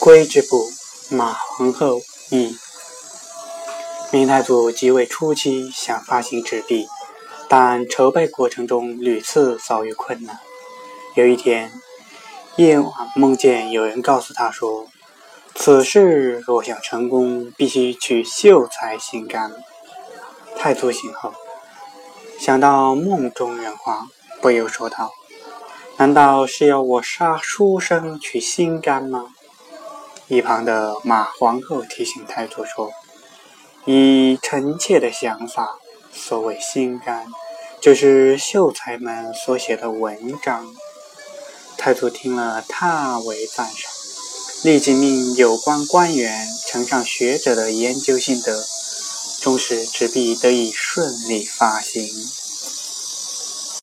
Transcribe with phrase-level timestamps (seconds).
[0.00, 0.66] 归之部，
[1.10, 2.56] 马皇后一。
[4.10, 6.88] 明太祖即位初期想发行纸币，
[7.50, 10.40] 但筹备过程中屡次遭遇困难。
[11.16, 11.70] 有一天，
[12.56, 14.86] 夜晚梦见有人告诉他说
[15.54, 19.52] ：“此事若想成功，必须取秀才心肝。”
[20.56, 21.34] 太祖醒后，
[22.38, 24.06] 想到梦中人话，
[24.40, 25.12] 不由说道
[25.98, 29.26] ：“难道是要我杀书生取心肝吗？”
[30.30, 32.92] 一旁的马皇后提醒太祖说
[33.84, 35.76] ：“以臣妾的想法，
[36.12, 37.26] 所谓心肝，
[37.80, 40.72] 就是秀才们所写的文章。”
[41.76, 43.90] 太祖听了大为赞赏，
[44.62, 48.64] 立即命有关官员呈上学者的研究心得，
[49.40, 52.08] 终使纸币得以顺利发行。